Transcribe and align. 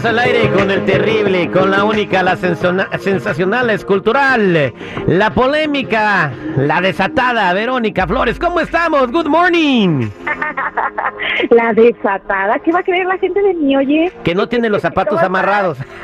Estamos 0.00 0.18
al 0.18 0.30
aire 0.30 0.50
con 0.52 0.70
el 0.70 0.82
terrible, 0.86 1.50
con 1.50 1.70
la 1.70 1.84
única, 1.84 2.22
la 2.22 2.34
sensacional, 2.34 3.66
la 3.66 3.72
escultural, 3.74 4.72
la 5.06 5.30
polémica, 5.34 6.32
la 6.56 6.80
desatada, 6.80 7.52
Verónica 7.52 8.06
Flores. 8.06 8.38
¿Cómo 8.38 8.60
estamos? 8.60 9.12
Good 9.12 9.26
morning. 9.26 10.08
La 11.50 11.72
desatada, 11.72 12.58
¿qué 12.58 12.72
va 12.72 12.80
a 12.80 12.82
creer 12.82 13.06
la 13.06 13.16
gente 13.18 13.40
de 13.40 13.54
mí, 13.54 13.76
oye? 13.76 14.12
Que 14.24 14.34
no 14.34 14.48
tiene 14.48 14.68
los 14.68 14.82
zapatos 14.82 15.22
amarrados. 15.22 15.78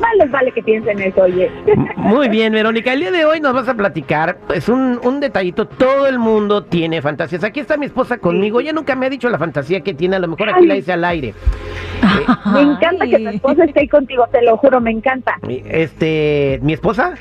Más 0.00 0.10
les 0.18 0.30
vale 0.30 0.52
que 0.52 0.62
piensen 0.62 1.00
eso, 1.00 1.22
oye. 1.22 1.50
Muy 1.96 2.28
bien, 2.28 2.52
Verónica. 2.52 2.92
El 2.92 3.00
día 3.00 3.10
de 3.10 3.24
hoy 3.24 3.40
nos 3.40 3.54
vas 3.54 3.68
a 3.68 3.74
platicar, 3.74 4.38
es 4.54 4.68
un, 4.68 5.00
un 5.02 5.20
detallito. 5.20 5.66
Todo 5.66 6.06
el 6.06 6.18
mundo 6.18 6.64
tiene 6.64 7.00
fantasías. 7.02 7.44
Aquí 7.44 7.60
está 7.60 7.76
mi 7.76 7.86
esposa 7.86 8.18
conmigo. 8.18 8.60
Ella 8.60 8.72
nunca 8.72 8.94
me 8.94 9.06
ha 9.06 9.10
dicho 9.10 9.28
la 9.28 9.38
fantasía 9.38 9.80
que 9.80 9.94
tiene. 9.94 10.16
A 10.16 10.18
lo 10.18 10.28
mejor 10.28 10.50
aquí 10.50 10.66
la 10.66 10.76
hice 10.76 10.92
al 10.92 11.04
aire. 11.04 11.34
Me 12.52 12.60
encanta 12.60 13.06
que 13.06 13.18
tu 13.18 13.28
esposa 13.28 13.64
esté 13.64 13.80
ahí 13.80 13.88
contigo, 13.88 14.26
te 14.30 14.42
lo 14.42 14.56
juro, 14.56 14.80
me 14.80 14.90
encanta. 14.90 15.38
Este, 15.48 16.58
¿mi 16.62 16.72
esposa? 16.72 17.14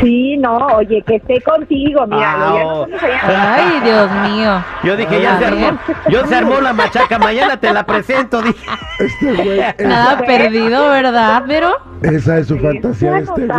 Sí, 0.00 0.36
no, 0.36 0.56
oye, 0.76 1.02
que 1.02 1.16
esté 1.16 1.40
contigo, 1.40 2.06
mira. 2.06 2.34
Ah, 2.36 3.56
Ay, 3.56 3.80
Dios 3.82 4.10
mío. 4.30 4.64
Yo 4.84 4.96
dije, 4.96 5.22
ya 5.22 5.38
se 5.38 5.46
armó, 5.46 5.78
yo 6.08 6.26
se 6.26 6.34
armó 6.34 6.60
la 6.60 6.72
machaca, 6.72 7.18
mañana 7.18 7.58
te 7.58 7.72
la 7.72 7.84
presento, 7.84 8.42
dije. 8.42 8.66
Este 8.98 9.32
güey. 9.32 9.60
Nada 9.88 10.18
perdido, 10.18 10.90
¿verdad? 10.90 11.44
Pero. 11.46 11.76
Esa 12.02 12.38
es 12.38 12.48
su 12.48 12.58
fantasía 12.58 13.12
de 13.12 13.18
este 13.20 13.46
güey. 13.46 13.58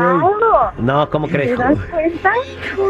No, 0.78 1.10
¿cómo 1.10 1.28
crees? 1.28 1.58
¿Te 1.58 1.64
das 1.64 1.78
cuenta? 1.92 2.32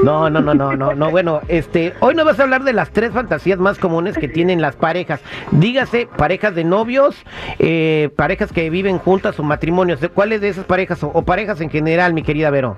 No, 0.03 0.29
no, 0.29 0.41
no, 0.41 0.53
no, 0.53 0.75
no, 0.75 0.93
no. 0.93 1.09
Bueno, 1.09 1.41
este, 1.47 1.93
hoy 2.01 2.15
nos 2.15 2.25
vas 2.25 2.39
a 2.39 2.43
hablar 2.43 2.63
de 2.63 2.73
las 2.73 2.89
tres 2.91 3.11
fantasías 3.11 3.57
más 3.57 3.79
comunes 3.79 4.17
que 4.17 4.27
tienen 4.27 4.61
las 4.61 4.75
parejas. 4.75 5.21
Dígase, 5.51 6.07
parejas 6.17 6.53
de 6.53 6.65
novios, 6.65 7.15
eh, 7.59 8.09
parejas 8.15 8.51
que 8.51 8.69
viven 8.69 8.99
juntas 8.99 9.39
o 9.39 9.43
matrimonios. 9.43 9.99
¿Cuáles 10.13 10.41
de 10.41 10.49
esas 10.49 10.65
parejas 10.65 11.01
o, 11.03 11.11
o 11.13 11.23
parejas 11.23 11.61
en 11.61 11.69
general, 11.69 12.13
mi 12.13 12.23
querida 12.23 12.49
Vero? 12.49 12.77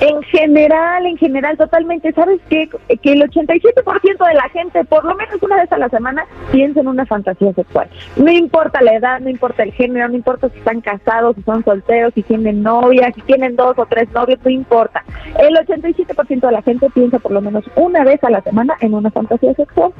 En 0.00 0.22
general, 0.24 1.06
en 1.06 1.16
general, 1.16 1.56
totalmente. 1.56 2.12
¿Sabes 2.12 2.40
qué? 2.50 2.68
Que 3.02 3.12
el 3.12 3.22
87% 3.22 4.26
de 4.26 4.34
la 4.34 4.48
gente, 4.50 4.84
por 4.84 5.04
lo 5.04 5.14
menos 5.14 5.42
una 5.42 5.56
vez 5.56 5.72
a 5.72 5.78
la 5.78 5.88
semana, 5.88 6.26
piensa 6.52 6.80
en 6.80 6.88
una 6.88 7.06
fantasía 7.06 7.52
sexual. 7.54 7.88
No 8.16 8.30
importa 8.30 8.82
la 8.82 8.94
edad, 8.94 9.20
no 9.20 9.30
importa 9.30 9.62
el 9.62 9.72
género, 9.72 10.08
no 10.08 10.14
importa 10.14 10.48
si 10.50 10.58
están 10.58 10.80
casados, 10.80 11.36
si 11.36 11.42
son 11.42 11.64
solteros, 11.64 12.12
si 12.14 12.22
tienen 12.22 12.62
novia, 12.62 13.10
si 13.14 13.22
tienen 13.22 13.56
dos 13.56 13.78
o 13.78 13.86
tres 13.86 14.10
novios, 14.12 14.38
no 14.44 14.50
importa. 14.50 15.02
El 15.38 15.54
87% 15.54 16.40
de 16.40 16.52
la 16.52 16.62
gente 16.62 16.90
piensa 16.90 17.18
por 17.18 17.32
lo 17.32 17.40
menos 17.40 17.64
una 17.76 18.04
vez 18.04 18.22
a 18.22 18.30
la 18.30 18.42
semana 18.42 18.74
en 18.80 18.94
una 18.94 19.10
fantasía 19.10 19.54
sexual. 19.54 19.92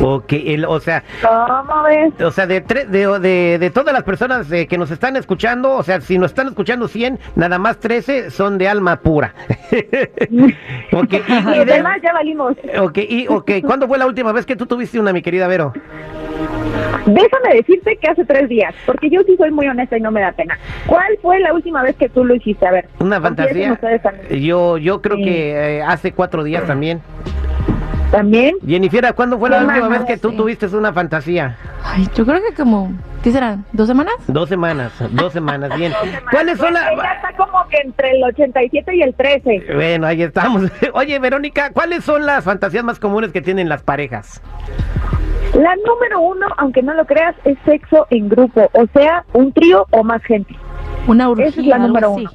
Ok, 0.00 0.32
el, 0.32 0.64
o 0.64 0.80
sea... 0.80 1.02
¿Cómo 1.22 1.82
ves? 1.84 2.20
O 2.20 2.30
sea, 2.30 2.46
de, 2.46 2.60
de, 2.60 3.18
de, 3.20 3.58
de 3.58 3.70
todas 3.70 3.92
las 3.92 4.04
personas 4.04 4.50
eh, 4.52 4.66
que 4.66 4.78
nos 4.78 4.90
están 4.90 5.16
escuchando, 5.16 5.72
o 5.74 5.82
sea, 5.82 6.00
si 6.00 6.18
nos 6.18 6.30
están 6.30 6.48
escuchando 6.48 6.88
100, 6.88 7.18
nada 7.36 7.58
más 7.58 7.78
13 7.78 8.30
son 8.30 8.58
de 8.58 8.68
alma 8.68 9.00
pura. 9.04 9.32
okay, 10.92 11.22
y, 11.28 11.58
además 11.60 11.98
ya 12.02 12.12
valimos. 12.12 12.56
Ok, 12.80 12.98
y, 12.98 13.28
okay. 13.28 13.62
¿cuándo 13.62 13.86
fue 13.86 13.98
la 13.98 14.06
última 14.06 14.32
vez 14.32 14.44
que 14.46 14.56
tú 14.56 14.66
tuviste 14.66 14.98
una, 14.98 15.12
mi 15.12 15.22
querida 15.22 15.46
Vero? 15.46 15.72
Déjame 17.06 17.54
decirte 17.54 17.96
que 17.96 18.08
hace 18.08 18.24
tres 18.24 18.48
días, 18.48 18.74
porque 18.86 19.10
yo 19.10 19.20
sí 19.26 19.36
soy 19.36 19.50
muy 19.50 19.68
honesta 19.68 19.98
y 19.98 20.00
no 20.00 20.10
me 20.10 20.22
da 20.22 20.32
pena. 20.32 20.58
¿Cuál 20.86 21.18
fue 21.20 21.38
la 21.38 21.52
última 21.52 21.82
vez 21.82 21.94
que 21.96 22.08
tú 22.08 22.24
lo 22.24 22.34
hiciste? 22.34 22.66
A 22.66 22.72
ver. 22.72 22.88
¿Una 22.98 23.20
fantasía? 23.20 23.78
Yo, 24.30 24.78
yo 24.78 25.02
creo 25.02 25.18
que 25.18 25.50
eh, 25.50 25.82
hace 25.82 26.12
cuatro 26.12 26.42
días 26.42 26.64
también. 26.66 27.02
¿También? 28.10 28.56
Jennifer, 28.66 29.12
¿cuándo 29.14 29.38
fue 29.38 29.50
la 29.50 29.64
última 29.64 29.88
vez 29.88 30.04
que 30.04 30.16
tú 30.16 30.32
tuviste 30.32 30.66
una 30.68 30.92
fantasía? 30.92 31.56
Ay, 31.82 32.08
yo 32.14 32.24
creo 32.24 32.40
que 32.48 32.54
como, 32.54 32.92
¿qué 33.24 33.32
serán? 33.32 33.64
¿Dos 33.72 33.88
semanas? 33.88 34.14
Dos 34.26 34.50
semanas, 34.50 34.92
dos 35.12 35.32
semanas, 35.32 35.74
bien. 35.78 35.92
¿Cuáles 36.30 36.58
son 36.58 36.74
las...? 36.74 36.92
Ella 36.92 37.14
está 37.14 37.32
como 37.38 37.66
que 37.70 37.78
entre 37.78 38.10
el 38.10 38.22
87 38.22 38.94
y 38.94 39.02
el 39.02 39.14
13. 39.14 39.64
Bueno, 39.74 40.06
ahí 40.06 40.22
estamos. 40.22 40.70
Oye, 40.92 41.18
Verónica, 41.18 41.70
¿cuáles 41.72 42.04
son 42.04 42.26
las 42.26 42.44
fantasías 42.44 42.84
más 42.84 42.98
comunes 42.98 43.32
que 43.32 43.40
tienen 43.40 43.70
las 43.70 43.82
parejas? 43.82 44.42
La 45.54 45.74
número 45.76 46.20
uno, 46.20 46.46
aunque 46.58 46.82
no 46.82 46.92
lo 46.92 47.06
creas, 47.06 47.34
es 47.44 47.56
sexo 47.64 48.06
en 48.10 48.28
grupo, 48.28 48.68
o 48.72 48.86
sea, 48.92 49.24
un 49.32 49.52
trío 49.52 49.86
o 49.90 50.04
más 50.04 50.22
gente. 50.24 50.54
Una 51.06 51.30
orgía, 51.30 51.46
Esa 51.46 51.60
es 51.62 51.66
la 51.66 51.78
número 51.78 52.10
uno. 52.10 52.30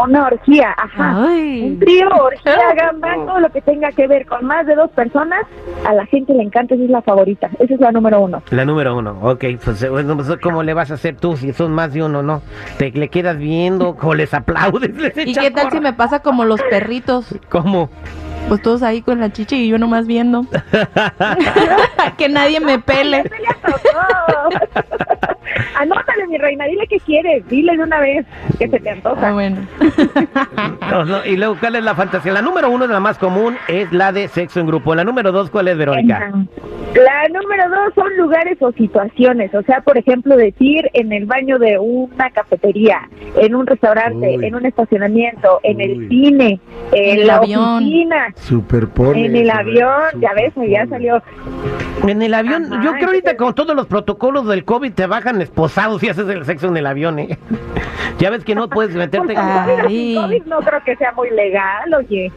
Una 0.00 0.26
orgía, 0.26 0.74
ajá. 0.76 1.18
Un 1.18 1.78
trío, 1.78 2.08
orgía, 2.08 2.74
gamba, 2.74 3.14
todo 3.26 3.40
lo 3.40 3.50
que 3.50 3.60
tenga 3.60 3.90
que 3.92 4.06
ver 4.06 4.26
con 4.26 4.46
más 4.46 4.66
de 4.66 4.74
dos 4.74 4.90
personas, 4.90 5.44
a 5.86 5.92
la 5.92 6.06
gente 6.06 6.32
le 6.32 6.42
encanta, 6.42 6.74
esa 6.74 6.84
es 6.84 6.90
la 6.90 7.02
favorita. 7.02 7.50
Esa 7.58 7.74
es 7.74 7.80
la 7.80 7.92
número 7.92 8.20
uno. 8.20 8.42
La 8.50 8.64
número 8.64 8.96
uno, 8.96 9.18
ok. 9.22 9.44
Pues, 9.62 9.82
eh, 9.82 9.90
pues 9.90 10.38
¿cómo 10.42 10.62
le 10.62 10.74
vas 10.74 10.90
a 10.90 10.94
hacer 10.94 11.16
tú 11.16 11.36
si 11.36 11.52
son 11.52 11.72
más 11.72 11.92
de 11.92 12.02
uno, 12.02 12.22
no? 12.22 12.42
Te 12.78 12.90
le 12.90 13.08
quedas 13.08 13.36
viendo, 13.36 13.96
o 14.00 14.14
les 14.14 14.32
aplaudes, 14.32 14.96
les 14.96 15.26
¿Y 15.26 15.34
qué 15.34 15.50
tal 15.50 15.70
si 15.70 15.80
me 15.80 15.92
pasa 15.92 16.20
como 16.20 16.44
los 16.44 16.62
perritos? 16.62 17.34
¿Cómo? 17.50 17.90
Pues 18.48 18.62
todos 18.62 18.82
ahí 18.82 19.02
con 19.02 19.20
la 19.20 19.30
chicha 19.30 19.56
y 19.56 19.68
yo 19.68 19.78
nomás 19.78 20.06
viendo. 20.06 20.44
que 22.18 22.28
nadie 22.28 22.60
me 22.60 22.78
pele. 22.78 23.24
Anótale, 25.78 26.26
mi 26.28 26.38
reina, 26.38 26.64
dile 26.66 26.86
que 26.86 26.98
quieres, 27.00 27.46
dile 27.48 27.76
de 27.76 27.82
una 27.82 28.00
vez 28.00 28.26
que 28.58 28.68
se 28.68 28.80
te 28.80 28.90
antoja. 28.90 29.28
Ah, 29.28 29.32
bueno. 29.32 29.66
y 31.26 31.36
luego, 31.36 31.56
¿cuál 31.58 31.76
es 31.76 31.84
la 31.84 31.94
fantasía? 31.94 32.32
La 32.32 32.42
número 32.42 32.70
uno, 32.70 32.86
la 32.86 33.00
más 33.00 33.18
común, 33.18 33.56
es 33.68 33.92
la 33.92 34.12
de 34.12 34.28
sexo 34.28 34.60
en 34.60 34.66
grupo. 34.66 34.94
La 34.94 35.04
número 35.04 35.32
dos, 35.32 35.50
¿cuál 35.50 35.68
es, 35.68 35.76
Verónica? 35.76 36.32
La 36.94 37.28
número 37.28 37.70
dos 37.70 37.94
son 37.94 38.16
lugares 38.16 38.58
o 38.60 38.70
situaciones. 38.72 39.54
O 39.54 39.62
sea, 39.62 39.80
por 39.80 39.96
ejemplo, 39.96 40.36
decir 40.36 40.90
en 40.92 41.12
el 41.12 41.24
baño 41.24 41.58
de 41.58 41.78
una 41.78 42.30
cafetería, 42.30 43.08
en 43.36 43.54
un 43.54 43.66
restaurante, 43.66 44.34
en 44.34 44.54
un 44.54 44.66
estacionamiento, 44.66 45.60
en 45.62 45.80
el 45.80 46.08
cine, 46.08 46.60
en, 46.92 47.26
la 47.26 47.40
oficina. 47.40 48.34
En 49.14 49.36
el 49.36 49.50
avión, 49.50 50.20
ya 50.20 50.34
ves, 50.34 50.52
ya 50.68 50.86
salió. 50.86 51.22
En 52.06 52.20
el 52.20 52.34
avión, 52.34 52.68
yo 52.82 52.92
creo 52.92 53.06
ahorita 53.06 53.36
con 53.36 53.54
todos 53.54 53.74
los 53.74 53.86
protocolos 53.86 54.46
del 54.46 54.64
COVID 54.64 54.92
te 54.92 55.06
bajan 55.06 55.40
esposados 55.40 56.02
y 56.02 56.08
haces 56.08 56.28
el 56.28 56.44
sexo 56.44 56.68
en 56.68 56.76
el 56.76 56.86
avión, 56.86 57.18
¿eh? 57.18 57.38
Ya 58.18 58.30
ves 58.30 58.44
que 58.44 58.54
no 58.54 58.68
puedes 58.68 58.94
meterte. 58.94 59.34
COVID 59.34 60.44
no 60.44 60.58
creo 60.60 60.84
que 60.84 60.94
sea 60.96 61.12
muy 61.12 61.30
legal, 61.30 61.92
oye. 61.94 62.30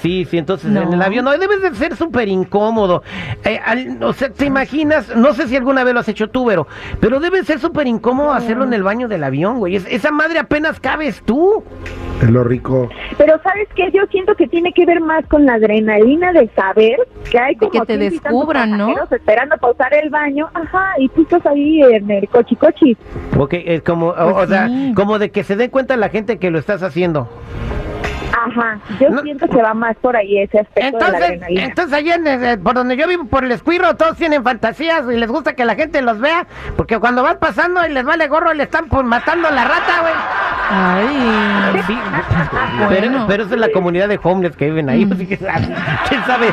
Sí, 0.00 0.24
sí, 0.24 0.38
entonces 0.38 0.70
en 0.70 0.92
el 0.92 1.02
avión 1.02 1.24
no, 1.24 1.36
debes 1.36 1.60
de 1.60 1.74
ser 1.74 1.94
súper 1.96 2.28
incómodo. 2.28 3.02
Eh, 3.44 3.60
o 4.00 4.12
sea, 4.12 4.30
¿te 4.30 4.46
imaginas? 4.46 5.14
No 5.16 5.34
sé 5.34 5.48
si 5.48 5.56
alguna 5.56 5.84
vez 5.84 5.94
lo 5.94 6.00
has 6.00 6.08
hecho 6.08 6.28
tú, 6.28 6.46
pero, 6.46 6.66
pero 7.00 7.20
debe 7.20 7.42
ser 7.44 7.58
súper 7.58 7.86
incómodo 7.86 8.32
hacerlo 8.32 8.64
en 8.64 8.72
el 8.72 8.82
baño 8.82 9.08
del 9.08 9.24
avión, 9.24 9.58
güey. 9.58 9.76
esa 9.76 10.10
madre 10.10 10.38
apenas 10.38 10.80
cabes 10.80 11.22
tú. 11.24 11.62
Es 12.22 12.30
lo 12.30 12.44
rico. 12.44 12.88
Pero 13.18 13.38
¿sabes 13.42 13.68
qué? 13.74 13.90
Yo 13.92 14.06
siento 14.10 14.34
que 14.34 14.46
tiene 14.46 14.72
que 14.72 14.86
ver 14.86 15.00
más 15.00 15.26
con 15.26 15.44
la 15.44 15.54
adrenalina 15.54 16.32
de 16.32 16.48
saber 16.56 16.96
que 17.30 17.38
hay 17.38 17.56
como 17.56 17.70
que 17.70 17.80
te 17.80 17.98
descubran, 17.98 18.78
¿no? 18.78 18.94
Esperando 19.10 19.56
pausar 19.58 19.92
el 19.94 20.08
baño, 20.10 20.48
ajá, 20.54 20.94
y 20.98 21.08
tú 21.10 21.22
estás 21.22 21.44
ahí 21.46 21.82
en 21.82 22.10
el 22.10 22.28
cochi 22.28 22.56
cochi. 22.56 22.96
Ok, 23.36 23.54
es 23.54 23.82
como, 23.82 24.08
o, 24.08 24.34
pues 24.34 24.48
sea, 24.48 24.68
como 24.94 25.18
de 25.18 25.30
que 25.30 25.44
se 25.44 25.56
dé 25.56 25.70
cuenta 25.70 25.96
la 25.96 26.08
gente 26.08 26.38
que 26.38 26.50
lo 26.50 26.58
estás 26.58 26.82
haciendo. 26.82 27.28
Ajá, 28.46 28.78
yo 29.00 29.08
siento 29.22 29.48
que 29.48 29.60
va 29.60 29.74
más 29.74 29.96
por 29.96 30.16
ahí 30.16 30.38
ese 30.38 30.60
aspecto 30.60 30.98
entonces, 30.98 31.12
de 31.14 31.20
la 31.20 31.26
adrenalina. 31.26 31.64
Entonces, 31.64 31.94
allá 31.94 32.14
en, 32.14 32.62
por 32.62 32.74
donde 32.74 32.96
yo 32.96 33.08
vivo, 33.08 33.24
por 33.26 33.44
el 33.44 33.50
escuirro, 33.50 33.96
todos 33.96 34.16
tienen 34.16 34.44
fantasías 34.44 35.04
y 35.10 35.16
les 35.16 35.28
gusta 35.28 35.54
que 35.54 35.64
la 35.64 35.74
gente 35.74 36.00
los 36.00 36.20
vea, 36.20 36.46
porque 36.76 36.98
cuando 36.98 37.24
van 37.24 37.38
pasando 37.40 37.84
y 37.84 37.92
les 37.92 38.04
vale 38.04 38.28
gorro, 38.28 38.54
le 38.54 38.62
están 38.64 38.88
pues, 38.88 39.04
matando 39.04 39.48
a 39.48 39.50
la 39.50 39.64
rata, 39.64 40.00
güey. 40.00 40.14
Ay, 40.68 41.82
sí, 41.86 41.98
pero, 42.88 43.26
pero 43.26 43.44
esa 43.44 43.54
es 43.54 43.60
la 43.60 43.70
comunidad 43.70 44.08
de 44.08 44.20
homeless 44.22 44.56
que 44.56 44.66
viven 44.66 44.88
ahí, 44.88 45.04
mm. 45.04 45.26
¿quién 46.08 46.24
sabe? 46.26 46.48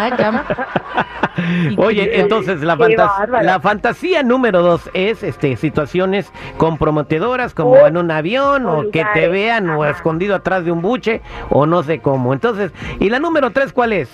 Ay, 0.00 0.12
Oye, 1.76 2.20
entonces 2.20 2.62
la, 2.62 2.76
la 3.42 3.60
fantasía 3.60 4.22
número 4.22 4.62
dos 4.62 4.90
es 4.94 5.22
este 5.22 5.56
situaciones 5.56 6.32
comprometedoras 6.56 7.54
como 7.54 7.86
en 7.86 7.96
un 7.96 8.10
avión 8.10 8.66
o 8.66 8.90
que 8.90 9.04
te 9.14 9.28
vean 9.28 9.68
o 9.70 9.84
escondido 9.84 10.34
atrás 10.34 10.64
de 10.64 10.72
un 10.72 10.80
buche 10.80 11.20
o 11.50 11.66
no 11.66 11.82
sé 11.82 12.00
cómo. 12.00 12.32
Entonces, 12.32 12.72
¿y 12.98 13.10
la 13.10 13.18
número 13.18 13.50
tres 13.50 13.72
cuál 13.72 13.92
es? 13.92 14.08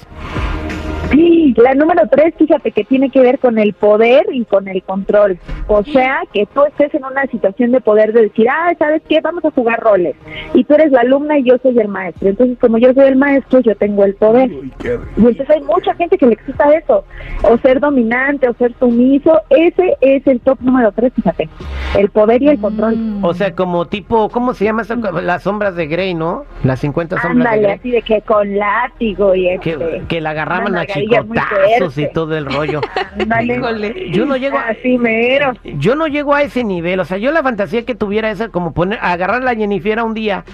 Sí, 1.10 1.54
la 1.56 1.74
número 1.74 2.02
tres, 2.10 2.34
fíjate 2.36 2.70
que 2.72 2.84
tiene 2.84 3.10
que 3.10 3.20
ver 3.20 3.38
con 3.38 3.58
el 3.58 3.72
poder 3.72 4.26
y 4.32 4.44
con 4.44 4.68
el 4.68 4.82
control. 4.82 5.38
O 5.68 5.82
sea, 5.84 6.20
que 6.32 6.46
tú 6.46 6.64
estés 6.64 6.94
en 6.94 7.04
una 7.04 7.26
situación 7.26 7.72
de 7.72 7.80
poder 7.80 8.12
de 8.12 8.22
decir, 8.22 8.48
ah, 8.48 8.72
¿sabes 8.78 9.02
qué? 9.08 9.20
Vamos 9.20 9.44
a 9.44 9.50
jugar 9.50 9.80
roles. 9.80 10.16
Y 10.54 10.64
tú 10.64 10.74
eres 10.74 10.92
la 10.92 11.00
alumna 11.00 11.38
y 11.38 11.44
yo 11.44 11.58
soy 11.58 11.78
el 11.78 11.88
maestro. 11.88 12.28
Entonces, 12.28 12.58
como 12.58 12.78
yo 12.78 12.92
soy 12.92 13.04
el 13.04 13.16
maestro, 13.16 13.60
yo 13.60 13.74
tengo 13.76 14.04
el 14.04 14.14
poder. 14.14 14.50
y 14.50 14.70
entonces 15.16 15.50
hay 15.50 15.62
mucha 15.62 15.94
gente 15.94 16.18
que 16.18 16.26
le 16.26 16.34
excita 16.34 16.72
eso. 16.72 17.04
O 17.42 17.58
ser 17.58 17.80
dominante, 17.80 18.48
o 18.48 18.54
ser 18.54 18.74
sumiso. 18.78 19.40
Ese 19.50 19.96
es 20.00 20.26
el 20.26 20.40
top 20.40 20.60
número 20.60 20.92
tres, 20.92 21.12
fíjate. 21.14 21.48
El 21.96 22.10
poder 22.10 22.42
y 22.42 22.48
el 22.48 22.60
control. 22.60 22.96
Mm. 22.96 23.24
O 23.24 23.34
sea, 23.34 23.54
como 23.54 23.86
tipo, 23.86 24.28
¿cómo 24.28 24.54
se 24.54 24.64
llama 24.64 24.82
eso? 24.82 24.96
Las 24.96 25.42
sombras 25.42 25.74
de 25.76 25.86
Grey, 25.86 26.14
¿no? 26.14 26.44
Las 26.64 26.80
50 26.80 27.20
sombras 27.20 27.52
de 27.54 27.60
Grey. 27.60 27.72
así 27.72 27.90
de 27.90 28.02
que 28.02 28.20
con 28.22 28.56
látigo 28.56 29.34
y 29.34 29.48
este. 29.48 29.76
Que, 29.76 30.02
que 30.08 30.20
la 30.20 30.30
agarraban 30.30 30.76
a 30.76 30.86
chicotazos 30.86 31.98
y 31.98 32.08
todo 32.12 32.36
el 32.36 32.46
rollo. 32.46 32.80
Ándale. 33.20 34.10
Yo 34.10 34.26
no 34.26 34.36
llego 34.36 34.58
a- 34.58 34.66
Así 34.68 34.98
mero. 34.98 35.52
Yo 35.64 35.94
no 35.94 36.06
llego 36.06 36.34
a 36.34 36.42
ese 36.42 36.64
nivel, 36.64 37.00
o 37.00 37.04
sea, 37.04 37.18
yo 37.18 37.30
la 37.30 37.42
fantasía 37.42 37.84
que 37.84 37.94
tuviera 37.94 38.30
esa 38.30 38.48
como 38.48 38.72
poner, 38.72 38.98
agarrar 39.00 39.42
a 39.42 39.44
la 39.44 39.54
Jennifer 39.54 40.02
un 40.02 40.14
día 40.14 40.44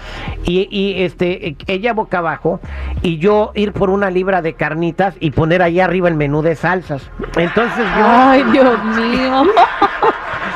y, 0.45 0.69
y, 0.71 1.03
este 1.03 1.57
ella 1.67 1.93
boca 1.95 2.19
abajo 2.19 2.61
y 3.03 3.19
yo 3.19 3.51
ir 3.55 3.73
por 3.73 3.91
una 3.91 4.11
libra 4.11 4.43
de 4.43 4.55
carnitas 4.55 5.17
y 5.21 5.31
poner 5.31 5.63
ahí 5.63 5.81
arriba 5.81 6.09
el 6.09 6.15
menú 6.15 6.43
de 6.43 6.55
salsas. 6.55 7.11
Entonces 7.37 7.85
yo 7.97 8.05
Ay, 8.07 8.45
Dios 8.53 8.85
mío. 8.85 9.45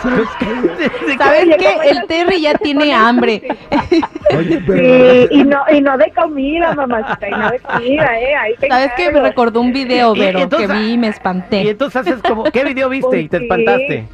¿Sabes 0.14 0.29
qué? 0.38 1.17
¿Sabes 1.19 1.43
Oye, 1.43 1.56
qué? 1.58 1.67
¿cómo 1.67 1.82
El? 1.82 2.06
Terry 2.06 2.41
ya 2.41 2.55
tiene 2.55 2.94
hambre. 2.94 3.43
Oye, 4.37 4.62
pero. 4.67 4.78
Sí, 4.82 5.28
y 5.31 5.44
no, 5.44 5.58
y 5.73 5.81
no 5.81 5.96
de 5.99 6.11
comida, 6.12 6.75
mamacita, 6.75 7.28
y 7.28 7.31
no 7.31 7.50
de 7.50 7.58
comida, 7.61 8.19
¿eh? 8.20 8.34
Ahí 8.34 8.55
te 8.58 8.69
¿Sabes 8.69 8.93
qué? 8.96 9.11
Me 9.12 9.20
recordó 9.20 9.61
un 9.61 9.73
video, 9.73 10.14
Y- 10.14 10.19
y 10.19 10.20
Vero, 10.20 10.38
entonces- 10.40 10.69
que 10.69 10.75
vi 10.76 10.93
y 10.93 10.99
me 10.99 11.06
y 11.06 11.11
espanté. 11.11 11.69
entonces 11.70 11.96
haces 12.06 12.23
como, 12.23 12.44
¿qué 12.44 12.64
video 12.64 12.88
viste 12.88 13.20
y 13.20 13.28
te 13.28 13.37
espantaste? 13.38 14.08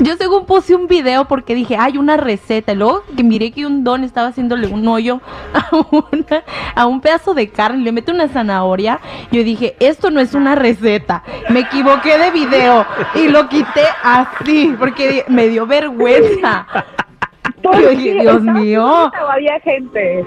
Yo 0.00 0.14
según 0.16 0.46
puse 0.46 0.74
un 0.76 0.86
video 0.86 1.24
porque 1.26 1.54
dije, 1.54 1.76
hay 1.76 1.98
una 1.98 2.16
receta. 2.16 2.72
Y 2.72 2.76
luego 2.76 3.02
que 3.16 3.24
miré 3.24 3.50
que 3.50 3.66
un 3.66 3.82
don 3.82 4.04
estaba 4.04 4.28
haciéndole 4.28 4.68
un 4.68 4.86
hoyo 4.86 5.20
a, 5.54 5.68
una- 5.90 6.42
a 6.74 6.86
un 6.86 7.00
pedazo 7.00 7.34
de 7.34 7.48
carne, 7.48 7.82
le 7.82 7.90
mete 7.92 8.12
una 8.12 8.28
zanahoria. 8.28 9.00
Yo 9.32 9.42
dije, 9.42 9.74
esto 9.80 10.10
no 10.10 10.20
es 10.20 10.34
una 10.34 10.54
receta. 10.54 11.24
Me 11.48 11.60
equivoqué 11.60 12.16
de 12.18 12.30
video 12.30 12.86
y 13.16 13.28
lo 13.28 13.48
quité 13.48 13.82
así 14.04 14.74
porque 14.78 15.24
me 15.28 15.48
dio 15.48 15.66
vergüenza. 15.66 16.66
¿Por 17.72 17.82
Yo 17.82 17.90
dije, 17.90 18.12
Dios 18.14 18.36
¿Estabas 18.36 18.42
mío. 18.42 19.10
había 19.30 19.60
gente? 19.60 20.24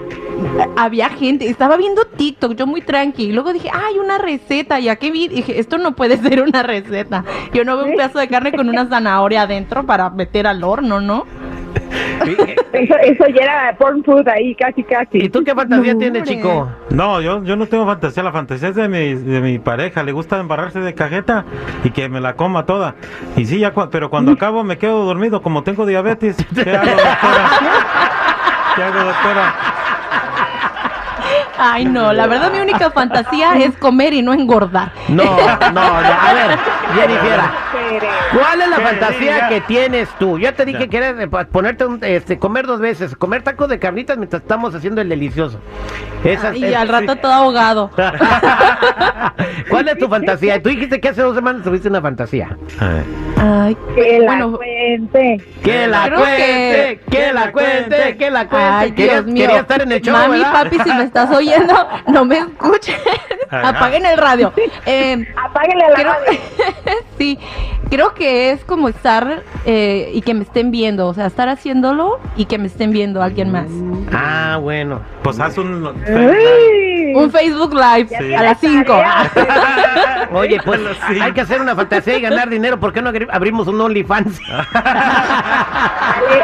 Había 0.76 1.08
gente, 1.10 1.48
estaba 1.48 1.76
viendo 1.76 2.04
TikTok, 2.04 2.54
yo 2.54 2.66
muy 2.66 2.82
tranqui. 2.82 3.24
Y 3.24 3.32
luego 3.32 3.52
dije, 3.52 3.68
ay, 3.72 3.98
una 3.98 4.18
receta. 4.18 4.78
Ya 4.78 4.96
que 4.96 5.10
vi, 5.10 5.28
dije, 5.28 5.58
esto 5.58 5.78
no 5.78 5.94
puede 5.96 6.16
ser 6.22 6.42
una 6.42 6.62
receta. 6.62 7.24
Yo 7.52 7.64
no 7.64 7.76
veo 7.76 7.86
un 7.86 7.96
pedazo 7.96 8.18
de 8.18 8.28
carne 8.28 8.52
con 8.52 8.68
una 8.68 8.86
zanahoria 8.86 9.42
adentro 9.42 9.84
para 9.84 10.10
meter 10.10 10.46
al 10.46 10.62
horno, 10.62 11.00
¿no? 11.00 11.26
Eso, 12.72 12.94
eso 13.02 13.26
ya 13.28 13.42
era 13.42 13.76
porn 13.76 14.02
food 14.02 14.26
ahí, 14.28 14.54
casi, 14.54 14.82
casi. 14.82 15.18
¿Y 15.18 15.28
tú 15.28 15.44
qué 15.44 15.54
fantasía 15.54 15.92
No, 15.92 15.98
tienes, 15.98 16.22
hombre. 16.22 16.36
chico? 16.36 16.70
No, 16.90 17.20
yo, 17.20 17.44
yo 17.44 17.54
no 17.54 17.66
tengo 17.66 17.84
fantasía, 17.84 18.22
la 18.22 18.32
fantasía 18.32 18.70
es 18.70 18.74
de 18.76 18.88
mi, 18.88 19.12
de 19.14 19.40
mi 19.42 19.58
pareja, 19.58 20.02
le 20.02 20.12
gusta 20.12 20.40
embarrarse 20.40 20.80
de 20.80 20.94
cajeta 20.94 21.44
y 21.84 21.90
que 21.90 22.08
me 22.08 22.20
la 22.20 22.34
coma 22.34 22.64
toda. 22.64 22.94
Y 23.36 23.44
sí, 23.44 23.58
ya, 23.58 23.74
cua- 23.74 23.88
pero 23.92 24.08
cuando 24.08 24.32
acabo 24.36 24.64
me 24.64 24.78
quedo 24.78 25.04
dormido, 25.04 25.42
como 25.42 25.62
tengo 25.64 25.84
diabetes. 25.84 26.36
¿Qué 26.54 26.70
hago, 26.70 26.86
doctora? 26.90 27.50
¿Qué 28.74 28.82
hago, 28.82 29.04
doctora? 29.04 29.54
Ay, 31.64 31.84
no, 31.84 32.12
la 32.12 32.26
verdad 32.26 32.50
mi 32.52 32.58
única 32.58 32.90
fantasía 32.90 33.54
es 33.58 33.76
comer 33.76 34.12
y 34.14 34.20
no 34.22 34.32
engordar. 34.32 34.90
No, 35.08 35.22
no, 35.24 35.70
no. 35.72 35.80
A 35.80 36.32
ver, 36.34 36.58
Jennifer. 36.94 37.40
¿cuál 38.36 38.62
es 38.62 38.68
la 38.68 38.76
¿Qué 38.76 38.82
fantasía 38.82 39.48
que 39.48 39.60
tienes 39.62 40.08
tú? 40.18 40.38
Ya 40.38 40.52
te 40.52 40.64
dije 40.64 40.88
que 40.88 41.28
pa- 41.28 41.44
ponerte 41.44 41.84
un, 41.84 41.98
este, 42.02 42.38
comer 42.38 42.66
dos 42.66 42.80
veces, 42.80 43.14
comer 43.14 43.42
tacos 43.42 43.68
de 43.68 43.78
carnitas 43.78 44.16
mientras 44.18 44.42
estamos 44.42 44.74
haciendo 44.74 45.00
el 45.00 45.08
delicioso. 45.08 45.60
Y 46.24 46.28
es- 46.64 46.74
al 46.74 46.88
rato 46.88 47.16
todo 47.16 47.32
ahogado. 47.32 47.90
¿Cuál 49.68 49.88
es 49.88 49.98
tu 49.98 50.08
fantasía? 50.08 50.62
Tú 50.62 50.68
dijiste 50.70 51.00
que 51.00 51.08
hace 51.08 51.22
dos 51.22 51.34
semanas 51.34 51.62
tuviste 51.62 51.88
una 51.88 52.00
fantasía. 52.00 52.56
Ay, 53.38 53.76
Que 53.94 54.18
la 54.20 54.26
bueno, 54.26 54.58
cuente. 54.82 55.44
Que 55.62 55.86
la 55.86 56.04
Creo 56.06 56.18
cuente, 56.18 56.36
que- 56.36 57.00
que 57.10 57.32
la 57.32 57.52
cuente, 57.52 58.16
que 58.16 58.30
la 58.30 58.48
cuente. 58.48 58.66
Ay, 58.68 58.92
quería, 58.92 59.12
Dios 59.14 59.26
mío. 59.26 59.46
quería 59.46 59.60
estar 59.60 59.82
en 59.82 59.92
el 59.92 60.00
show, 60.02 60.12
Mami, 60.16 60.38
¿verdad? 60.38 60.52
papi, 60.52 60.78
si 60.78 60.92
me 60.94 61.04
estás 61.04 61.30
oyendo, 61.30 61.74
no 62.08 62.24
me 62.24 62.38
escuchen. 62.38 62.96
Apaguen 63.50 64.06
el 64.06 64.16
radio. 64.16 64.52
Eh, 64.86 65.26
Apáguenle 65.36 65.84
a 65.84 65.88
la 65.90 65.94
creo, 65.94 66.12
radio. 66.12 66.38
sí, 67.18 67.38
creo 67.90 68.14
que 68.14 68.50
es 68.50 68.64
como 68.64 68.88
estar 68.88 69.42
eh, 69.66 70.10
y 70.14 70.22
que 70.22 70.34
me 70.34 70.42
estén 70.42 70.70
viendo, 70.70 71.06
o 71.08 71.14
sea, 71.14 71.26
estar 71.26 71.48
haciéndolo 71.48 72.18
y 72.36 72.46
que 72.46 72.58
me 72.58 72.66
estén 72.66 72.90
viendo 72.92 73.22
alguien 73.22 73.52
más. 73.52 73.66
Ah, 74.12 74.58
bueno. 74.60 75.00
Pues 75.22 75.38
haz 75.38 75.58
un... 75.58 75.82
Un 77.14 77.30
Facebook 77.30 77.72
Live 77.74 78.36
a 78.36 78.42
las 78.42 78.60
tienes 78.60 78.86
5. 78.86 78.92
tarea. 78.92 80.28
Oye, 80.32 80.58
pues 80.64 80.80
Sí. 81.08 81.20
hay 81.20 81.32
que 81.32 81.40
hacer 81.42 81.60
una 81.60 81.74
fantasía 81.74 82.16
y 82.18 82.20
ganar 82.22 82.48
dinero. 82.48 82.78
¿Por 82.80 82.92
qué 82.92 83.02
no 83.02 83.10
abri- 83.10 83.28
abrimos 83.30 83.66
un 83.68 83.80
OnlyFans? 83.80 84.40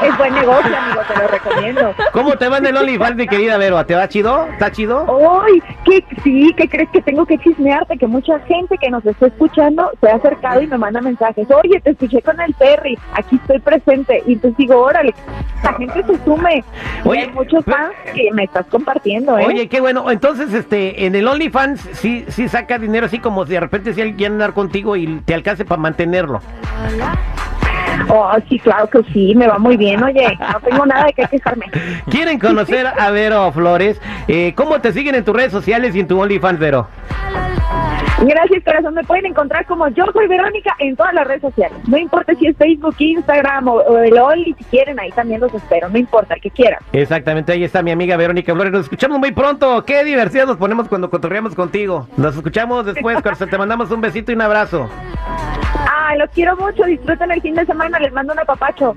Es 0.03 0.19
buen 0.19 0.35
negocio, 0.35 0.77
amigo, 0.77 1.01
te 1.13 1.21
lo 1.21 1.29
recomiendo. 1.29 1.95
¿Cómo 2.13 2.37
te 2.37 2.49
va 2.49 2.59
en 2.59 2.67
el 2.67 2.77
OnlyFans, 2.77 3.17
mi 3.17 3.27
querida 3.27 3.57
Vero? 3.59 3.85
¿Te 3.87 3.95
va 3.95 4.09
chido? 4.09 4.47
¿Está 4.53 4.71
chido? 4.71 5.05
Uy, 5.05 5.63
que 5.85 6.05
sí, 6.23 6.53
que 6.57 6.69
crees 6.69 6.89
que 6.91 7.01
tengo 7.03 7.25
que 7.27 7.39
chismearte, 7.39 7.97
que 7.99 8.07
mucha 8.07 8.39
gente 8.41 8.77
que 8.79 8.91
nos 8.91 9.05
está 9.07 9.27
escuchando 9.27 9.91
se 10.01 10.11
ha 10.11 10.17
acercado 10.17 10.61
y 10.63 10.67
me 10.67 10.79
manda 10.79 11.01
mensajes. 11.01 11.47
Oye, 11.51 11.81
te 11.81 11.91
escuché 11.91 12.21
con 12.23 12.39
el 12.41 12.55
Terry, 12.57 12.99
aquí 13.15 13.37
estoy 13.37 13.59
presente. 13.61 14.23
Y 14.27 14.35
entonces 14.35 14.57
digo, 14.59 14.81
órale, 14.81 15.15
la 15.63 15.73
gente 15.75 16.05
se 16.07 16.25
sume. 16.25 16.65
Y 17.05 17.09
Oye, 17.09 17.21
hay 17.23 17.29
muchos 17.31 17.65
pero- 17.65 17.77
fans 17.77 17.95
que 18.15 18.29
me 18.33 18.45
estás 18.45 18.67
compartiendo, 18.67 19.39
¿eh? 19.39 19.45
Oye, 19.47 19.69
qué 19.69 19.81
bueno. 19.81 20.11
Entonces, 20.11 20.53
este, 20.59 21.07
en 21.07 21.15
el 21.15 21.27
OnlyFans 21.27 21.81
sí, 21.93 22.25
sí 22.29 22.49
saca 22.49 22.79
dinero 22.79 23.07
así 23.07 23.19
como 23.19 23.47
si 23.47 23.53
de 23.53 23.61
repente 23.61 23.95
si 23.95 24.01
alguien 24.01 24.17
quiere 24.17 24.35
andar 24.35 24.53
contigo 24.53 24.97
y 24.97 25.21
te 25.25 25.35
alcance 25.35 25.65
para 25.65 25.81
mantenerlo. 25.81 26.41
Oh, 28.09 28.33
sí, 28.49 28.59
claro 28.59 28.89
que 28.89 29.03
sí, 29.13 29.35
me 29.35 29.47
va 29.49 29.59
muy 29.59 29.77
bien, 29.77 30.03
oye, 30.03 30.39
no 30.41 30.61
tengo 30.61 30.87
nada 30.87 31.07
de 31.07 31.13
qué 31.13 31.27
quejarme. 31.31 31.67
¿Quieren 32.11 32.39
conocer 32.39 32.87
a 32.87 33.11
Vero 33.11 33.51
Flores? 33.53 34.01
Eh, 34.29 34.53
¿Cómo 34.55 34.81
te 34.81 34.93
siguen 34.93 35.15
en 35.15 35.25
tus 35.25 35.35
redes 35.35 35.53
sociales 35.53 35.95
y 35.95 36.01
en 36.01 36.09
tu 36.09 36.21
OnlyFans, 36.21 36.59
Vero? 36.59 36.89
Gracias, 38.21 38.65
corazón. 38.65 38.95
Me 38.95 39.05
pueden 39.05 39.27
encontrar 39.27 39.65
como 39.67 39.89
yo 39.89 40.05
soy 40.13 40.27
Verónica 40.27 40.75
en 40.81 40.97
todas 40.97 41.15
las 41.15 41.27
redes 41.27 41.43
sociales. 41.43 41.79
No 41.87 41.97
importa 41.97 42.35
si 42.35 42.47
es 42.49 42.57
Facebook, 42.57 42.97
Instagram 42.99 43.69
o, 43.69 43.75
o 43.75 43.99
el 43.99 44.19
Only, 44.19 44.55
si 44.59 44.65
quieren, 44.65 44.99
ahí 44.99 45.11
también 45.13 45.41
los 45.41 45.55
espero. 45.55 45.89
No 45.89 45.99
importa, 45.99 46.35
el 46.35 46.41
que 46.41 46.51
quieran. 46.51 46.81
Exactamente, 46.93 47.53
ahí 47.53 47.65
está 47.65 47.83
mi 47.83 47.91
amiga 47.93 48.17
Verónica 48.17 48.53
Flores. 48.53 48.73
Nos 48.73 48.83
escuchamos 48.83 49.19
muy 49.19 49.33
pronto. 49.33 49.85
Qué 49.85 50.03
divertidos 50.05 50.49
nos 50.49 50.57
ponemos 50.57 50.89
cuando 50.89 51.11
cotorreamos 51.11 51.55
contigo. 51.55 52.09
Nos 52.17 52.35
escuchamos 52.35 52.85
después, 52.87 53.19
corazón. 53.23 53.49
Te 53.51 53.59
mandamos 53.59 53.91
un 53.91 54.01
besito 54.01 54.33
y 54.33 54.35
un 54.35 54.43
abrazo. 54.43 54.89
Ah, 55.89 56.15
los 56.17 56.31
quiero 56.31 56.57
mucho. 56.57 56.85
Disfruten 56.85 57.31
el 57.31 57.41
fin 57.41 57.55
de 57.55 57.67
semana. 57.67 57.99
Les 58.01 58.13
mando 58.13 58.33
un 58.33 58.39
apapacho. 58.41 58.97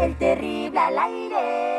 El 0.00 0.14
terrible 0.16 0.78
al 0.78 0.98
aire. 0.98 1.75